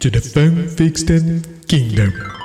[0.00, 1.08] to the Fun Fixed
[1.68, 2.39] Kingdom.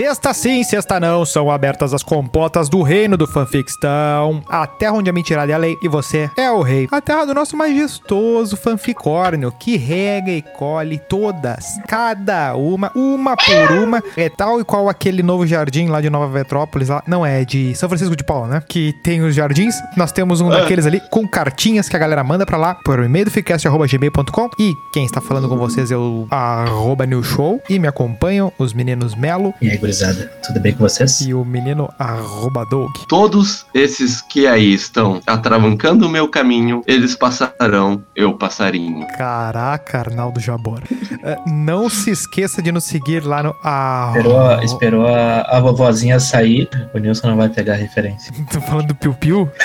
[0.00, 5.10] Sexta sim, sexta não, são abertas as compotas do reino do fanfictão, a terra onde
[5.10, 6.88] a mentirada é a lei e você é o rei.
[6.90, 13.72] A terra do nosso majestoso fanficórnio, que rega e colhe todas, cada uma, uma por
[13.72, 17.44] uma, é tal e qual aquele novo jardim lá de Nova Petrópolis, lá, não é
[17.44, 18.62] de São Francisco de Paula, né?
[18.66, 22.46] Que tem os jardins, nós temos um daqueles ali com cartinhas que a galera manda
[22.46, 27.04] pra lá por e-mail do ficast.gmail.com e quem está falando com vocês é o arroba
[27.04, 31.20] New Show e me acompanham os meninos Melo E aí, gurizada, tudo bem com vocês?
[31.20, 32.90] e o menino arroba Doug.
[33.08, 39.04] Todos esses que aí estão atravancando o meu caminho, eles passarão, eu passarinho.
[39.18, 40.80] Caraca, Arnaldo Jabor.
[41.24, 43.54] É, não se esqueça de nos seguir lá no.
[43.64, 48.32] Ah, Esperou, a- esperou a, a vovozinha sair, o Nilson não vai pegar a referência.
[48.52, 49.50] Tô falando do Piu Piu?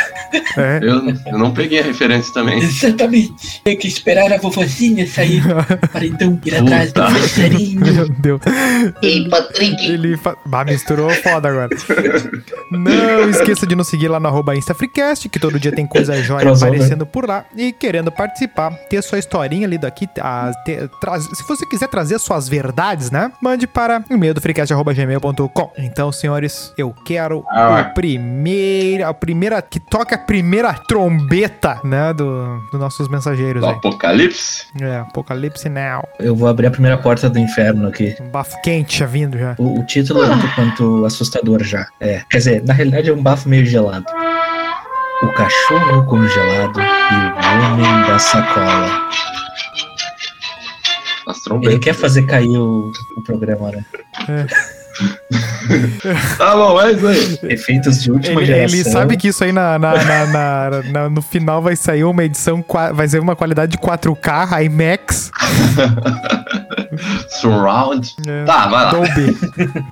[0.57, 0.79] É.
[0.81, 1.01] Eu,
[1.33, 2.59] eu não peguei a referência também.
[2.59, 3.61] Exatamente.
[3.63, 5.41] Tem que esperar a vovozinha sair
[5.91, 7.81] para então ir atrás do passarinho.
[7.81, 8.41] Meu Deus.
[9.01, 9.85] Ei, Patrick.
[9.85, 10.35] Ele fa...
[10.45, 11.69] bah, misturou foda agora.
[12.71, 16.41] Não esqueça de nos seguir lá no arroba InstaFreecast, que todo dia tem coisa jóia
[16.41, 16.73] Crossover.
[16.73, 17.45] aparecendo por lá.
[17.55, 20.07] E querendo participar, ter sua historinha ali daqui.
[20.19, 23.31] a- ter- traz- se você quiser trazer suas verdades, né?
[23.41, 25.71] Mande para e-mail do freecast.gmail.com.
[25.77, 27.87] Então, senhores, eu quero Ah.
[27.89, 32.13] o primeiro, a primeira, que toca a primeira trombeta, né?
[32.13, 33.75] Do, dos nossos mensageiros Do aí.
[33.75, 34.65] Apocalipse?
[34.81, 36.07] É, Apocalipse Now.
[36.19, 38.15] Eu vou abrir a primeira porta do inferno aqui.
[38.21, 39.55] Um bafo quente já vindo já.
[39.57, 41.87] O, o título é tanto quanto assustador já.
[42.01, 44.05] É, quer dizer, na realidade é um bafo meio gelado.
[45.23, 49.09] O cachorro congelado e o homem da sacola.
[51.63, 53.85] Ele quer fazer cair o, o programa, né?
[56.37, 57.39] Tá bom, é isso aí.
[57.51, 58.79] Efeitos de última Ele, geração.
[58.79, 62.23] ele sabe que isso aí na, na- na- na- na- no final vai sair uma
[62.23, 62.63] edição,
[62.93, 65.31] vai ser uma qualidade de 4K, IMAX.
[67.51, 68.15] Surround.
[68.27, 68.91] É, Tá, vai lá.
[68.91, 69.37] Dolby.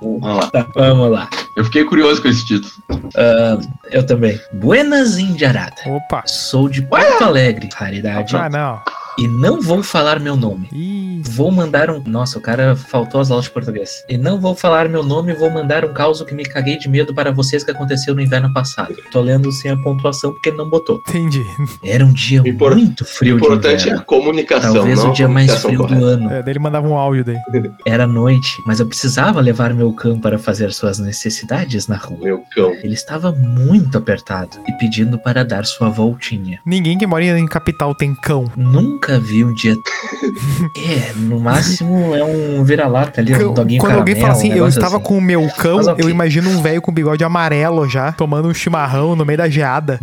[0.00, 0.50] Vamos lá.
[0.50, 1.28] Tá, vamos lá.
[1.56, 2.72] Eu fiquei curioso com esse título.
[3.16, 3.58] Ah,
[3.90, 4.38] eu também.
[4.52, 5.76] Buenas Indiarada.
[5.86, 6.22] Opa.
[6.26, 8.36] Sou de Porto Alegre, raridade.
[8.36, 8.80] Ah, não.
[9.18, 10.68] E não vou falar meu nome.
[10.72, 12.02] Ih, Vou mandar um.
[12.06, 14.04] Nossa, o cara faltou as aulas de português.
[14.08, 17.14] E não vou falar meu nome, vou mandar um caos que me caguei de medo
[17.14, 18.94] para vocês que aconteceu no inverno passado.
[19.10, 21.00] Tô lendo sem a pontuação porque ele não botou.
[21.08, 21.42] entendi.
[21.82, 25.12] Era um dia Impor- muito O frio de importante é a comunicação, Talvez não o
[25.14, 26.00] dia mais frio correta.
[26.00, 26.30] do ano.
[26.30, 27.38] É, daí ele mandava um áudio daí.
[27.86, 32.18] Era noite, mas eu precisava levar meu cão para fazer suas necessidades na rua.
[32.22, 32.72] Meu cão.
[32.82, 36.60] Ele estava muito apertado e pedindo para dar sua voltinha.
[36.66, 38.44] Ninguém que mora em capital tem cão.
[38.56, 39.76] Nunca vi um dia.
[40.76, 44.64] é, no máximo é um vira-lata ali, um doguinho Quando alguém fala caramelo, assim, um
[44.64, 45.04] eu estava assim.
[45.04, 46.04] com o meu cão, Mas ok.
[46.04, 49.98] eu imagino um velho com bigode amarelo já, tomando um chimarrão no meio da geada.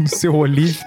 [0.00, 0.78] No seu olive.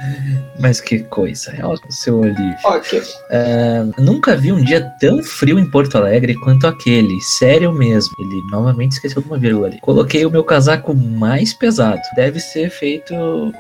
[0.59, 2.55] Mas que coisa, é o seu Olívio.
[2.63, 3.01] Ok.
[3.31, 8.13] Ah, nunca vi um dia tão frio em Porto Alegre quanto aquele, sério mesmo.
[8.17, 9.79] Ele novamente esqueceu de uma vírgula ali.
[9.81, 11.99] Coloquei o meu casaco mais pesado.
[12.15, 13.13] Deve ser feito.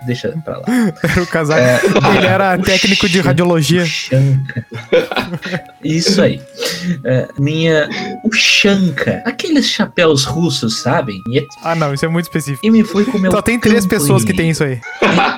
[0.05, 0.65] Deixa pra lá.
[1.03, 1.59] Era o casaco.
[1.61, 3.84] É, Ele era técnico de radiologia.
[3.85, 4.65] O Chanca.
[5.83, 6.41] Isso aí.
[7.03, 7.87] É, minha.
[8.23, 9.21] O Chanca.
[9.25, 11.21] Aqueles chapéus russos, sabem?
[11.29, 12.65] E, Ah, não, isso é muito específico.
[12.65, 12.83] e me
[13.19, 13.31] meu.
[13.31, 14.79] Só tem três pessoas que tem isso aí.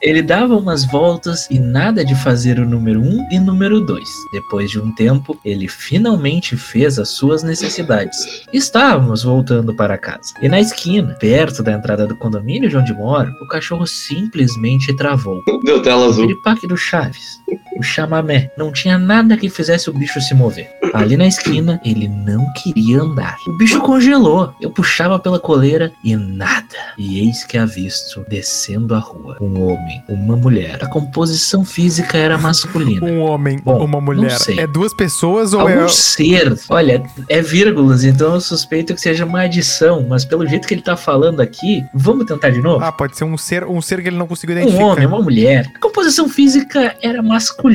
[0.00, 4.08] Ele dava umas voltas e nada de fazer o número 1 um e número 2.
[4.32, 8.16] Depois de um tempo, ele finalmente fez as suas necessidades.
[8.52, 10.34] Estávamos voltando para casa.
[10.40, 15.42] E na esquina, perto da entrada do condomínio de onde moro, o cachorro simplesmente travou.
[15.64, 16.26] Deu tela O azul.
[16.26, 17.38] piripaque do Chaves.
[17.78, 18.50] O chamamé.
[18.56, 20.68] Não tinha nada que fizesse o bicho se mover.
[20.92, 23.36] Ali na esquina, ele não queria andar.
[23.46, 24.52] O bicho congelou.
[24.60, 26.64] Eu puxava pela coleira e nada.
[26.98, 30.78] E eis que avisto, descendo a rua, um homem, uma mulher.
[30.82, 32.98] A composição física era masculina.
[33.08, 34.30] Um homem, Bom, uma não mulher.
[34.38, 34.58] sei.
[34.60, 35.88] É duas pessoas ou Algum é.
[35.88, 40.74] ser, olha, é vírgulas, então eu suspeito que seja uma adição, mas pelo jeito que
[40.74, 42.84] ele tá falando aqui, vamos tentar de novo?
[42.84, 44.84] Ah, pode ser um ser, um ser que ele não conseguiu Um identificar.
[44.84, 45.70] homem, uma mulher.
[45.74, 47.67] A composição física era masculina.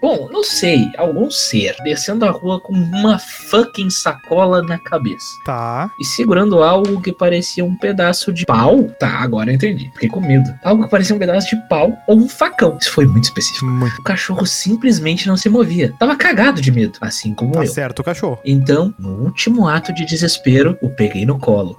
[0.00, 5.26] Bom, não sei, algum ser descendo a rua com uma fucking sacola na cabeça.
[5.44, 5.90] Tá.
[6.00, 8.84] E segurando algo que parecia um pedaço de pau.
[8.98, 9.90] Tá, agora eu entendi.
[9.94, 10.52] Fiquei com medo.
[10.62, 12.78] Algo que parecia um pedaço de pau ou um facão.
[12.80, 13.66] Isso foi muito específico.
[13.66, 13.98] Muito.
[14.00, 15.94] O cachorro simplesmente não se movia.
[15.98, 17.66] Tava cagado de medo, assim como Tá eu.
[17.66, 18.38] certo o cachorro.
[18.44, 21.78] Então, no último ato de desespero, o peguei no colo.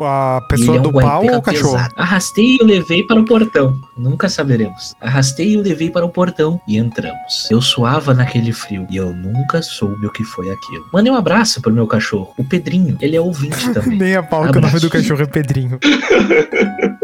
[0.00, 1.74] A pessoa do pau ou o cachorro?
[1.74, 1.94] pesado.
[1.96, 3.78] Arrastei e o levei para o portão.
[3.96, 4.94] Nunca saberemos.
[5.00, 7.48] Arrastei e o levei para o portão e entramos.
[7.50, 10.84] Eu suava naquele frio e eu nunca soube o que foi aquilo.
[10.92, 12.96] Mandei um abraço pro meu cachorro, o Pedrinho.
[13.00, 13.98] Ele é ouvinte também.
[13.98, 14.80] Nem a pau que o nome Abraço.
[14.86, 15.78] do cachorro é Pedrinho.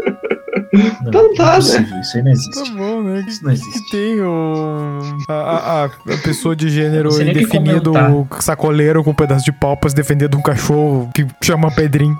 [1.03, 1.99] Não, Então tá, né?
[2.01, 2.71] Isso aí não Tá existe.
[2.73, 3.25] bom, né?
[3.27, 3.91] Isso não Que existe.
[3.91, 4.99] tem o.
[5.27, 5.89] A, a- a-
[6.23, 7.93] pessoa de gênero que indefinido,
[8.39, 12.17] sacoleiro com um pedaço de pau pra se defender de um cachorro que chama Pedrinho.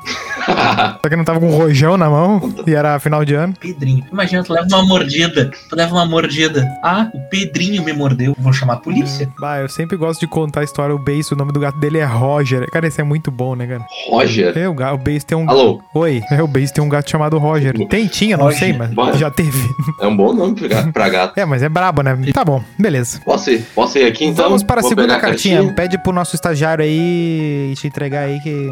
[1.01, 3.53] Só que não tava com um rojão na mão e era final de ano.
[3.59, 4.03] Pedrinho.
[4.11, 5.51] Imagina, tu leva uma mordida.
[5.69, 6.67] Tu leva uma mordida.
[6.83, 8.35] Ah, o Pedrinho me mordeu.
[8.37, 9.29] Vou chamar a polícia.
[9.39, 10.93] Bah, eu sempre gosto de contar a história.
[10.95, 12.69] O Base, o nome do gato dele é Roger.
[12.71, 13.85] Cara, esse é muito bom, né, cara?
[14.09, 14.57] Roger.
[14.57, 15.49] É, o, ga- o Base tem um.
[15.49, 17.73] Alô, Oi, é, o Base tem um gato chamado Roger.
[17.87, 18.59] Tem, tinha, não Roger.
[18.59, 19.69] sei, mas já teve.
[19.99, 20.55] é um bom nome
[20.93, 21.39] pra gato-.
[21.39, 22.17] É, mas é brabo, né?
[22.33, 23.19] Tá bom, beleza.
[23.23, 23.65] Posso ir?
[23.75, 24.45] Posso ir aqui então?
[24.45, 25.73] Vamos para a Vou segunda pegar cartinha.
[25.73, 28.69] Pede pro nosso estagiário aí te entregar aí que.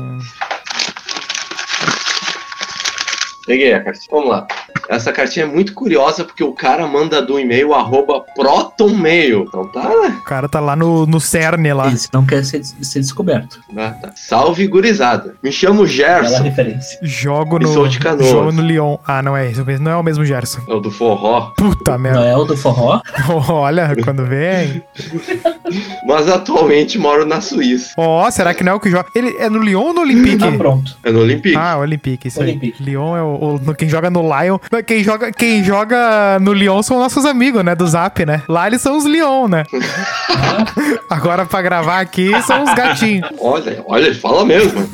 [3.50, 4.08] Peguei a cartinha.
[4.12, 4.48] Vamos lá.
[4.88, 9.46] Essa cartinha é muito curiosa porque o cara manda do e-mail arroba protonmail.
[9.48, 10.20] Então tá, né?
[10.20, 11.92] O cara tá lá no, no cerne lá.
[11.92, 13.60] Esse não quer ser, ser descoberto.
[13.76, 14.12] Ah, tá.
[14.16, 15.34] Salve, gurizada.
[15.42, 16.44] Me chamo Bela Gerson.
[16.44, 17.00] referência.
[17.02, 17.68] Jogo no.
[17.70, 18.30] sou de Canoas.
[18.30, 18.98] Jogo no Lyon.
[19.04, 19.66] Ah, não é isso.
[19.80, 20.62] Não é o mesmo Gerson.
[20.68, 21.52] É o do forró.
[21.58, 22.20] Puta merda.
[22.20, 23.02] Noel do Forró.
[23.50, 24.84] Olha, quando vem.
[26.06, 27.94] Mas atualmente moro na Suíça.
[27.98, 29.08] Ó, será que não é o que joga?
[29.16, 30.44] Ele é no Lyon ou no Olympique?
[30.44, 30.98] Ah, pronto.
[31.04, 31.56] É no Olympique.
[31.56, 32.50] Ah, Olympique, isso aí.
[32.50, 32.82] Olympique.
[32.84, 33.26] Lyon é o,
[33.56, 34.58] o- no- quem joga no Lion.
[34.72, 37.76] Não, Quem joga, quem joga no Lyon são nossos amigos, né?
[37.76, 38.42] Do Zap, né?
[38.48, 39.64] Lá eles são os Lyon, né?
[41.10, 43.28] Agora pra gravar aqui são os gatinhos.
[43.40, 44.88] Olha, olha, ele fala mesmo.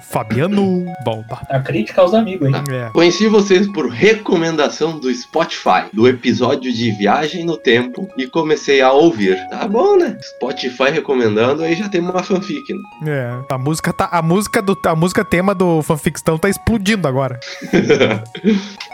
[0.00, 1.40] Fabiano Balba.
[1.48, 2.54] A crítica aos amigos, hein?
[2.70, 2.90] É.
[2.90, 8.92] Conheci vocês por recomendação do Spotify, do episódio de Viagem no Tempo, e comecei a
[8.92, 9.36] ouvir.
[9.50, 10.16] Tá bom, né?
[10.36, 12.62] Spotify recomendando, aí já tem uma fanfic.
[13.02, 13.12] Né?
[13.12, 13.54] É.
[13.54, 14.08] A música tá.
[14.10, 14.76] A música do.
[14.86, 17.38] A música tema do fanfictão tá explodindo agora.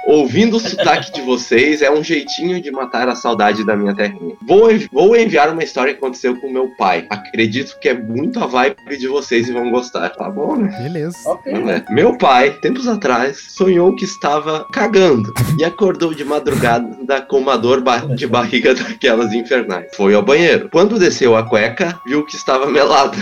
[0.07, 4.35] Ouvindo o sotaque de vocês é um jeitinho de matar a saudade da minha terrinha.
[4.47, 7.07] Vou, envi- vou enviar uma história que aconteceu com meu pai.
[7.11, 10.09] Acredito que é muito a vibe de vocês e vão gostar.
[10.11, 10.69] Tá bom, né?
[10.81, 10.96] Beleza.
[11.27, 11.53] Ok.
[11.53, 11.85] Não é?
[11.91, 17.81] Meu pai, tempos atrás, sonhou que estava cagando e acordou de madrugada com uma dor
[17.83, 19.87] ba- de barriga daquelas infernais.
[19.97, 20.69] Foi ao banheiro.
[20.73, 23.17] Quando desceu a cueca, viu que estava melada.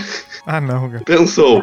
[0.46, 1.02] Ah, não, cara.
[1.04, 1.62] Pensou.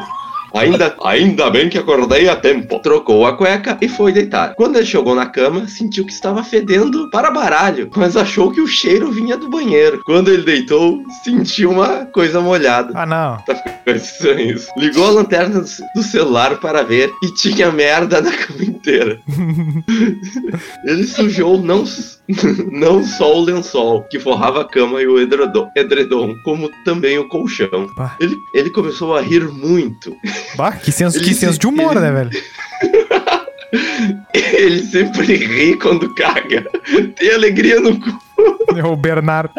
[0.54, 2.80] Ainda, ainda bem que acordei a tempo.
[2.80, 4.54] Trocou a cueca e foi deitar.
[4.56, 8.68] Quando ele chegou na cama, sentiu que estava fedendo para baralho, mas achou que o
[8.68, 10.02] cheiro vinha do banheiro.
[10.06, 12.92] Quando ele deitou, sentiu uma coisa molhada.
[12.96, 13.38] Ah, não.
[13.46, 14.68] Tá ficando estranho isso.
[14.78, 15.64] Ligou a lanterna
[15.96, 19.20] do celular para ver e tinha merda na cama inteira.
[20.86, 21.84] Ele sujou não,
[22.72, 27.28] não só o lençol, que forrava a cama e o edredom, edredom como também o
[27.30, 27.88] colchão.
[27.96, 28.16] Bah.
[28.20, 30.16] Ele, ele começou a rir muito.
[30.56, 32.32] Bah, que senso, Ele que se- senso de humor, ele- né, velho?
[34.34, 36.68] Ele sempre ri quando caga.
[37.18, 38.20] Tem alegria no cu.
[38.76, 39.54] É o Bernardo.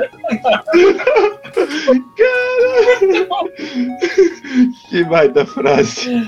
[4.89, 6.23] Que baita frase.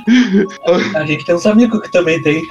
[0.94, 2.42] A gente tem uns amigos que também tem.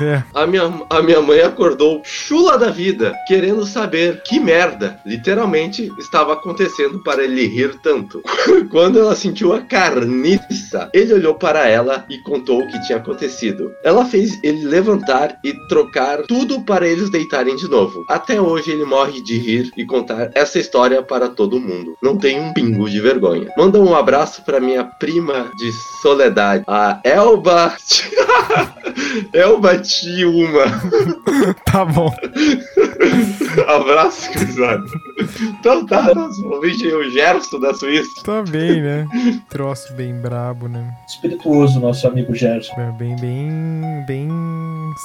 [0.00, 0.22] É.
[0.34, 6.34] A minha, a minha mãe acordou chula da vida, querendo saber que merda, literalmente, estava
[6.34, 8.22] acontecendo para ele rir tanto.
[8.70, 13.72] Quando ela sentiu a carniça, ele olhou para ela e contou o que tinha acontecido.
[13.82, 18.04] Ela fez ele levantar e trocar tudo para eles deitarem de novo.
[18.08, 21.96] Até hoje ele morre de rir e contar essa história para todo mundo.
[22.02, 23.52] Não tem um pingo de vergonha.
[23.58, 27.76] Manda um abraço para minha prima de Soledade, a Elba.
[29.34, 30.64] Elba Tiuma.
[31.64, 32.14] Tá bom.
[33.68, 34.84] Abraço, cruzado.
[35.40, 38.22] Então tá, nosso ouvinte é o Gerson da Suíça.
[38.22, 39.06] Tá bem, né?
[39.48, 40.94] Troço bem brabo, né?
[41.08, 42.74] Espirituoso, nosso amigo Gerson.
[42.78, 44.28] É bem, bem, bem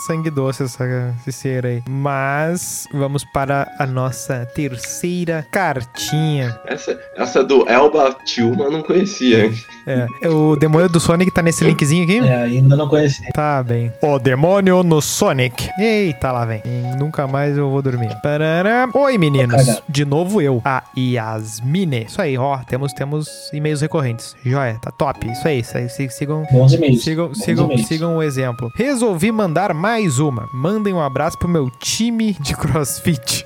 [0.05, 1.83] sangue doce essa cera aí.
[1.87, 6.57] Mas vamos para a nossa terceira cartinha.
[6.65, 9.53] Essa, essa do Elba Tiuma eu não conhecia, hein?
[9.85, 12.19] É, o demônio do Sonic tá nesse linkzinho aqui?
[12.19, 13.21] É, ainda não conheci.
[13.33, 13.91] Tá bem.
[14.01, 15.69] O demônio no Sonic.
[15.79, 16.61] Eita, lá vem.
[16.65, 17.96] E nunca mais eu vou dormir.
[18.21, 18.87] Parará.
[18.93, 19.81] Oi, meninos.
[19.89, 22.03] De novo eu, a Yasmine.
[22.05, 22.57] Isso aí, ó.
[22.59, 24.35] Temos, temos e-mails recorrentes.
[24.45, 25.29] Joia, tá top.
[25.31, 25.89] Isso aí, isso aí.
[25.89, 27.03] sig- Sigam, Bons e-mails.
[27.03, 27.87] Sigam, Bons sigam, e-mails.
[27.87, 28.71] sigam o exemplo.
[28.75, 30.47] Resolvi mandar mais uma.
[30.53, 33.45] Mandem um abraço pro meu time de crossfit.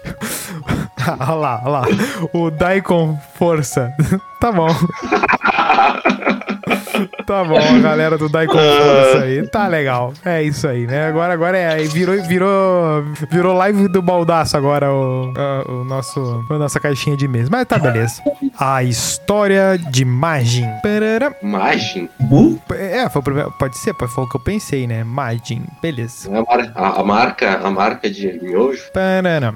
[1.19, 1.83] olha lá, olha lá.
[2.33, 3.91] O Daikon Força.
[4.39, 4.67] tá bom.
[7.25, 9.47] Tá bom, a galera do Daikon Força aí.
[9.47, 10.13] Tá legal.
[10.25, 11.07] É isso aí, né?
[11.07, 11.77] Agora, agora é.
[11.83, 17.27] Virou, virou, virou live do baldaço agora o, a- o nosso, a nossa caixinha de
[17.27, 17.49] mesa.
[17.51, 18.21] Mas tá beleza.
[18.59, 20.67] A história de Magin.
[21.41, 22.09] Magin?
[22.19, 22.59] Bu?
[22.71, 23.51] É, foi o primeiro.
[23.57, 25.03] Pode ser, foi o que eu pensei, né?
[25.03, 25.63] Magin.
[25.81, 26.29] Beleza.
[26.29, 28.83] A, mar- a- a marca, a marca de miojo?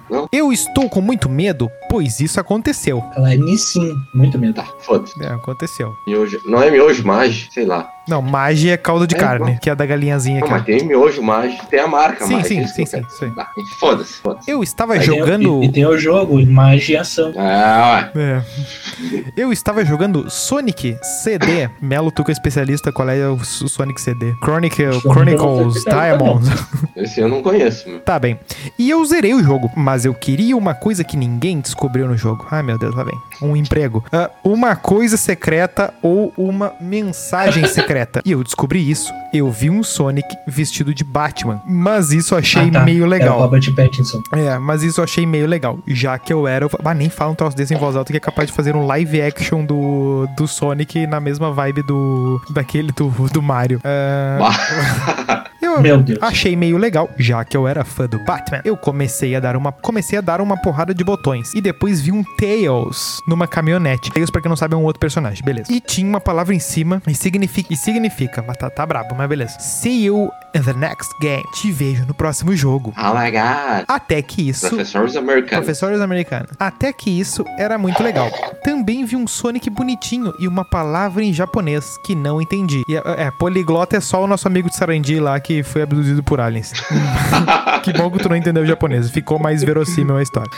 [0.09, 0.27] Não.
[0.31, 3.03] Eu estou com muito medo, pois isso aconteceu.
[3.15, 3.93] Ela é Nissin.
[4.13, 4.53] Muito medo.
[4.55, 5.21] Tá, foda-se.
[5.23, 5.91] É, aconteceu.
[6.07, 6.39] Miojo.
[6.45, 7.94] Não é miojo, Magi, sei lá.
[8.07, 9.57] Não, Magi é caldo de É, carne, bom.
[9.59, 10.49] que é da galinhazinha aqui.
[10.51, 12.67] mas tem miojo mágico, tem a marca Sim, mágica.
[12.67, 13.33] sim, sim, sim, sim.
[13.37, 13.47] Ah,
[13.79, 14.49] Foda-se, foda-se.
[14.49, 15.63] Eu estava Aí tem o- jogando.
[15.63, 17.33] e, e tem o jogo, Imagem e Ação.
[17.37, 18.41] Ah, É.
[19.35, 21.69] Eu estava jogando Sonic CD.
[21.81, 24.33] Melo, tu que é especialista, qual é o Sonic CD?
[24.43, 26.49] Chronicle, Chronicles especialista, Diamonds.
[26.49, 26.55] ué.
[27.03, 27.99] Esse eu não conheço, meu.
[27.99, 28.39] Tá bem.
[28.79, 32.45] E eu zerei o jogo, mas eu queria uma coisa que ninguém descobriu no jogo.
[32.49, 33.17] Ai, meu Deus, lá vem.
[33.41, 34.03] Um emprego.
[34.11, 37.94] Ah, uma coisa secreta ou uma mensagem secreta.
[38.25, 39.11] E eu descobri isso.
[39.33, 41.61] Eu vi um Sonic vestido de Batman.
[41.65, 42.79] Mas isso eu achei Ah, tá.
[42.81, 43.39] meio É o legal.
[43.39, 44.21] Robert Pattinson.
[44.31, 45.79] É, mas isso eu achei meio legal.
[45.87, 46.67] Já que eu era.
[46.83, 48.85] Ah, nem fala um troço desse em voz alta que é capaz de fazer um
[48.85, 52.41] live action do, do Sonic na mesma vibe do.
[52.49, 53.81] daquele do, do Mario.
[54.39, 55.45] Bah.
[55.77, 56.19] eu Meu Deus.
[56.21, 58.61] achei meio legal, já que eu era fã do Batman.
[58.63, 59.71] Eu comecei a dar uma.
[59.71, 61.53] Comecei a dar uma porrada de botões.
[61.53, 64.11] E depois vi um Tails numa caminhonete.
[64.11, 65.71] Tails, pra quem não sabe, é um outro personagem, beleza.
[65.71, 67.73] E tinha uma palavra em cima e significa.
[67.73, 68.43] E significa.
[68.45, 69.59] Mas tá, tá brabo, mas beleza.
[69.59, 71.43] See you in the next game.
[71.53, 72.93] Te vejo no próximo jogo.
[72.97, 73.85] Oh my god.
[73.87, 74.69] Até que isso.
[74.69, 75.65] Professores americanos.
[75.65, 76.51] Professores americanos.
[76.57, 78.31] Até que isso era muito legal.
[78.63, 82.81] Também vi um Sonic bonitinho e uma palavra em japonês que não entendi.
[82.87, 86.23] E, é, é, poliglota é só o nosso amigo de Sarandi lá que foi abduzido
[86.23, 86.71] por aliens.
[87.83, 89.09] que bom que tu não entendeu o japonês.
[89.09, 90.49] Ficou mais verossímil a história.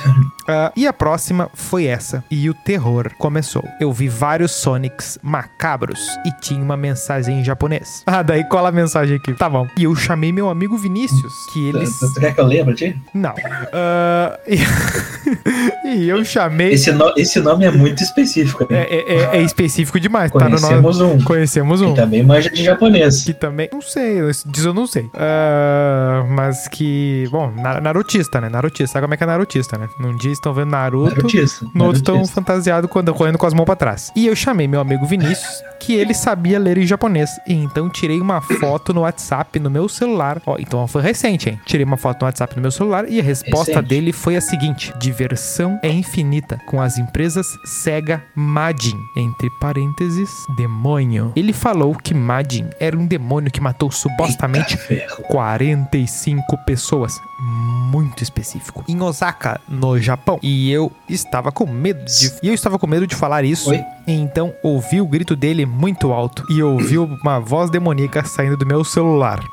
[0.47, 2.23] Ah, e a próxima foi essa.
[2.29, 3.63] E o terror começou.
[3.79, 8.03] Eu vi vários Sonics macabros e tinha uma mensagem em japonês.
[8.05, 9.33] Ah, daí cola a mensagem aqui.
[9.33, 9.67] Tá bom.
[9.77, 11.85] E eu chamei meu amigo Vinícius, que ele...
[11.85, 13.01] Tu, tu quer que eu lembre, Ti?
[13.13, 13.33] Não.
[13.71, 14.37] Ah,
[15.87, 16.09] e...
[16.09, 16.73] eu chamei.
[16.73, 18.67] Esse, no- esse nome é muito específico.
[18.69, 18.81] né?
[18.89, 20.59] É, é- é- é específico demais, tá no nome.
[20.61, 21.21] Conhecemos um.
[21.23, 21.93] Conhecemos um.
[21.93, 23.23] Que também manja de japonês.
[23.23, 23.69] Que também.
[23.71, 25.09] Não sei, diz eu não sei.
[25.13, 27.27] Ah, mas que.
[27.31, 28.49] Bom, na- Narutista, né?
[28.49, 28.93] Narutista.
[28.93, 29.87] Sabe como é que é Narutista, né?
[29.99, 31.15] Num dia estão vendo Naruto.
[31.15, 31.65] Narutista.
[31.73, 34.11] No outro estão fantasiados correndo com as mãos pra trás.
[34.15, 37.29] E eu chamei meu amigo Vinícius, que ele sabia ler em japonês.
[37.47, 40.41] E então tirei uma foto no WhatsApp no meu celular.
[40.45, 41.59] Ó, então foi recente, hein?
[41.65, 43.87] Tirei uma foto no WhatsApp no meu celular e a resposta Recente.
[43.89, 48.97] dele foi a seguinte: diversão é infinita com as empresas Sega Majin.
[49.15, 51.31] Entre parênteses, demônio.
[51.35, 55.23] Ele falou que Majin era um demônio que matou supostamente Eita ferro.
[55.23, 57.19] 45 pessoas.
[57.39, 58.83] Muito específico.
[58.87, 60.39] Em Osaka, no Japão.
[60.41, 62.33] E eu estava com medo de.
[62.41, 63.69] E eu estava com medo de falar isso.
[63.69, 63.83] Oi?
[64.07, 66.45] Então ouvi o grito dele muito alto.
[66.49, 69.39] E ouvi uma voz demoníaca saindo do meu celular.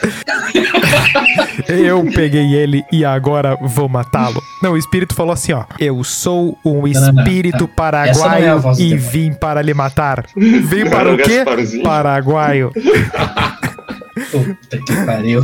[1.68, 4.42] Eu peguei ele e agora vou matá-lo.
[4.62, 5.64] Não, o espírito falou assim, ó.
[5.78, 10.26] Eu sou um espírito é paraguaio do e vim para lhe matar.
[10.36, 11.44] Vim para o quê?
[11.82, 12.72] Paraguaio.
[14.30, 15.42] Puta que pariu.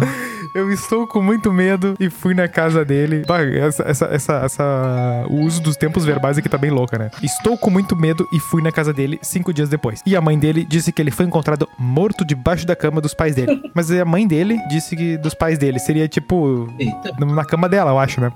[0.56, 3.22] Eu estou com muito medo e fui na casa dele.
[3.26, 7.10] Bah, essa, essa, essa, essa- O uso dos tempos verbais aqui tá bem louca, né?
[7.22, 10.00] Estou com muito medo e fui na casa dele cinco dias depois.
[10.06, 13.34] E a mãe dele disse que ele foi encontrado morto debaixo da cama dos pais
[13.34, 13.60] dele.
[13.74, 15.78] Mas a mãe dele disse que dos pais dele.
[15.78, 16.66] Seria tipo.
[16.78, 18.32] Eita, Na cama dela, eu acho, né?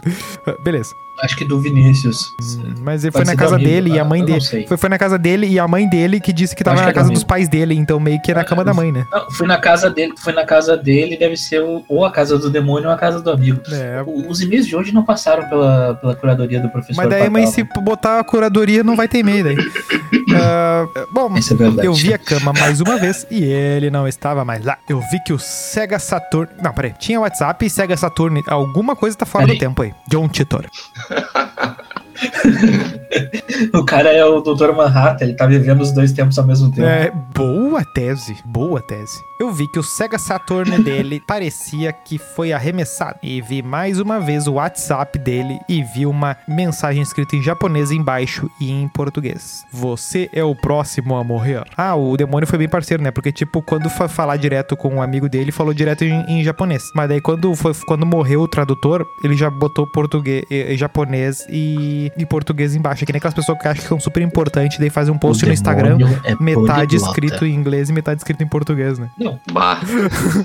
[0.63, 0.91] Beleza.
[1.23, 2.35] Acho que do Vinícius.
[2.81, 4.67] Mas ele Pode foi na casa amigo, dele e a mãe dele.
[4.67, 6.93] Foi, foi na casa dele e a mãe dele que disse que tava Acho na
[6.93, 7.75] que é casa do dos pais dele.
[7.75, 9.07] Então meio que na cama da mãe, né?
[9.13, 12.51] Não, fui na casa dele, fui na casa dele, deve ser ou a casa do
[12.51, 13.61] demônio ou a casa do amigo.
[13.71, 14.03] É.
[14.29, 16.97] Os e-mails de hoje não passaram pela, pela curadoria do professor.
[16.97, 19.57] Mas daí, Patal, mas se botar a curadoria, não vai ter e-mail daí.
[20.35, 24.65] Ah, bom, é eu vi a cama mais uma vez e ele não estava mais
[24.65, 24.79] lá.
[24.89, 26.51] Eu vi que o Sega Saturn.
[26.63, 26.95] Não, peraí.
[26.99, 28.43] Tinha WhatsApp e Sega Saturn.
[28.47, 29.59] Alguma coisa tá fora Peraí.
[29.59, 29.95] do tempo aí.
[30.09, 30.67] John Titor.
[33.75, 34.73] O cara é o Dr.
[34.73, 36.87] Manhattan, ele tá vivendo os dois tempos ao mesmo tempo.
[36.87, 38.37] É, boa tese.
[38.45, 39.21] Boa tese.
[39.39, 43.19] Eu vi que o Sega Saturn dele parecia que foi arremessado.
[43.23, 47.91] E vi mais uma vez o WhatsApp dele e vi uma mensagem escrita em japonês
[47.91, 49.65] embaixo e em português.
[49.73, 51.65] Você é o próximo a morrer.
[51.77, 53.11] Ah, o demônio foi bem parceiro, né?
[53.11, 56.83] Porque, tipo, quando foi falar direto com um amigo dele, falou direto em, em japonês.
[56.95, 62.13] Mas daí, quando, foi, quando morreu o tradutor, ele já botou português, eh, japonês e,
[62.17, 63.00] e português embaixo.
[63.03, 65.43] É que nem aquelas pessoas que acham que são super importantes, daí fazem um post
[65.45, 66.95] O no Instagram é metade poliglota.
[66.95, 69.11] escrito em inglês e metade escrito em português, né?
[69.19, 69.81] Não, Bah.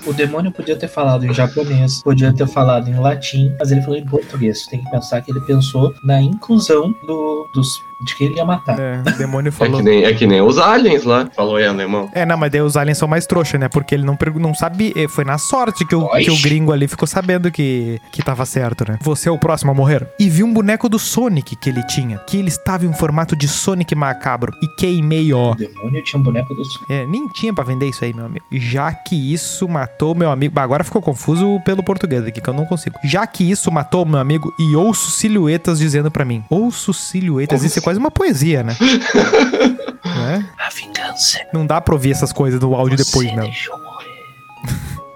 [0.05, 3.97] o demônio podia ter falado em japonês, podia ter falado em latim, mas ele falou
[3.97, 4.65] em português.
[4.67, 8.79] Tem que pensar que ele pensou na inclusão do, dos, de quem ele ia matar.
[8.79, 9.77] É, o demônio É falou.
[9.77, 11.27] que, nem, é que nem os aliens lá.
[11.35, 12.09] Falou em alemão.
[12.13, 13.67] É, não, mas daí os aliens são mais trouxa, né?
[13.67, 14.93] Porque ele não, não sabe.
[14.95, 16.23] eh, Foi na sorte que o, Oxi.
[16.25, 18.97] que o gringo ali ficou sabendo que, que tava certo, né?
[19.01, 20.07] Você é o próximo a morrer.
[20.19, 22.17] E vi um boneco do Sonic que ele tinha.
[22.19, 24.53] Que ele estava em formato de Sonic macabro.
[24.61, 25.51] E queimei, ó.
[25.51, 28.45] O demônio tinha um boneco do É, nem tinha pra vender isso aí, meu amigo.
[28.51, 30.53] Já que isso matou meu amigo.
[30.53, 32.97] Bah, agora ficou confuso pelo português aqui, que eu não consigo.
[33.03, 36.43] Já que isso matou meu amigo e ouço silhuetas dizendo pra mim.
[36.49, 37.63] Ouço silhuetas.
[37.63, 38.75] Isso é quase uma poesia, né?
[40.05, 40.45] né?
[40.57, 43.43] A vingança Não dá pra ouvir essas coisas no áudio depois, você não.
[43.43, 44.05] deixou morrer.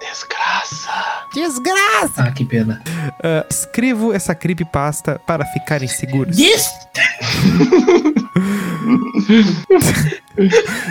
[0.00, 0.90] Desgraça.
[1.34, 2.22] Desgraça!
[2.24, 2.82] Ah, que pena.
[3.22, 6.36] Ah, escrevo essa creepypasta para ficarem seguros.
[6.36, 6.68] Des...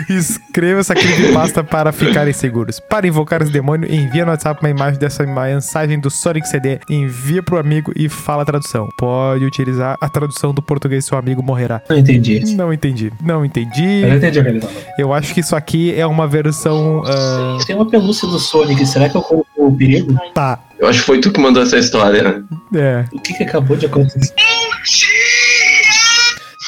[0.08, 2.78] Escreva essa creepypasta para ficarem seguros.
[2.80, 7.42] Para invocar os demônios, envia no WhatsApp uma imagem dessa mensagem do Sonic CD, envia
[7.42, 8.88] pro amigo e fala a tradução.
[8.98, 11.80] Pode utilizar a tradução do português seu amigo morrerá.
[11.88, 12.54] Não entendi.
[12.54, 13.12] Não entendi.
[13.22, 14.02] Não entendi.
[14.02, 14.76] Eu não entendi o que ele falou.
[14.98, 17.02] Eu acho que isso aqui é uma versão.
[17.06, 20.14] ah, Tem uma pelúcia do Sonic, será que eu corro o perigo?
[20.34, 20.58] tá.
[20.78, 22.42] Eu acho que foi tu que mandou essa história.
[22.74, 23.04] É.
[23.12, 24.32] O que, que acabou de acontecer?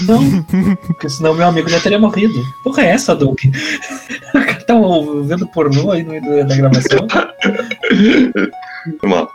[0.06, 0.42] Não,
[0.86, 2.42] porque senão meu amigo já teria morrido.
[2.62, 3.38] Porra, é essa, Doug?
[4.34, 4.74] O cara tá
[5.24, 7.06] vendo pornô aí no meio da gravação?
[9.00, 9.30] Foi mal.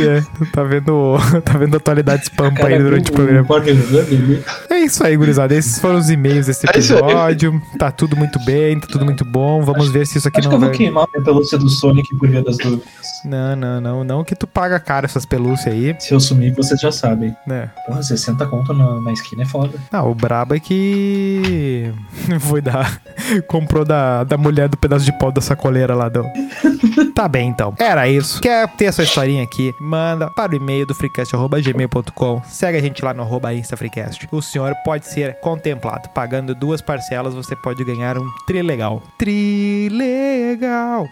[0.00, 3.56] É, tá vendo, tá vendo atualidades pampa aí durante o o programa.
[3.56, 4.44] Ali.
[4.70, 5.54] É isso aí, gurizada.
[5.54, 7.60] Esses foram os e-mails desse É episódio.
[7.78, 9.62] Tá tudo muito bem, tá tudo muito bom.
[9.62, 10.76] Vamos ver se isso aqui Acho que não eu vou vai.
[10.78, 12.86] queimar a pelúcia do Sonic por via das dúvidas.
[13.24, 14.04] Não, não, não.
[14.04, 17.34] Não que tu paga caro essas pelúcias aí, Se eu sumir, vocês já sabem.
[17.46, 17.70] né?
[17.86, 19.78] Porra, 60 conto na, na esquina é foda.
[19.90, 21.92] Ah, o brabo é que.
[22.40, 23.00] Foi dar.
[23.48, 26.24] Comprou da, da mulher do pedaço de pau da sacoleira lá do.
[27.14, 27.74] Tá bem, então.
[27.78, 28.40] Era isso.
[28.42, 29.74] Quer ter a sua historinha aqui?
[29.80, 32.42] Manda para o e-mail do freecast.gmail.com.
[32.44, 34.28] Segue a gente lá no arroba InstaFreecast.
[34.30, 36.08] O senhor pode ser contemplado.
[36.10, 39.02] Pagando duas parcelas, você pode ganhar um trilegal.
[39.18, 41.06] Trilegal.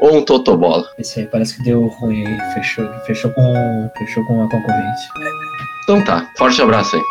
[0.00, 0.84] Ou um totobola.
[0.98, 2.24] Esse aí parece que deu ruim.
[2.54, 5.02] Fechou, fechou, com, fechou com a concorrente.
[5.84, 6.30] Então tá.
[6.36, 7.02] Forte abraço aí.